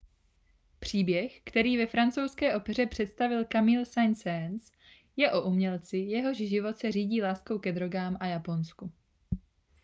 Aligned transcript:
příběh 0.79 1.41
který 1.43 1.77
ve 1.77 1.87
francouzské 1.87 2.55
opeře 2.55 2.85
představil 2.85 3.45
camille 3.51 3.85
saint-saens 3.85 4.61
je 5.15 5.31
o 5.31 5.41
umělci 5.41 5.97
jehož 5.97 6.37
život 6.37 6.77
se 6.79 6.91
řídí 6.91 7.21
láskou 7.21 7.59
ke 7.59 7.71
drogám 7.71 8.17
a 8.19 8.25
japonsku 8.25 8.91